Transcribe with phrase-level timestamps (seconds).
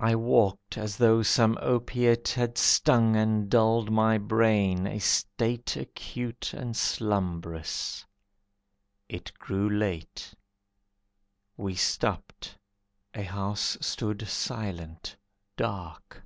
[0.00, 6.52] I walked as though some opiate Had stung and dulled my brain, a state Acute
[6.52, 8.04] and slumbrous.
[9.08, 10.34] It grew late.
[11.56, 12.58] We stopped,
[13.14, 15.16] a house stood silent,
[15.56, 16.24] dark.